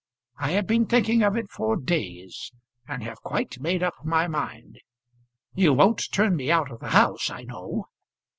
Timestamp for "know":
7.43-7.85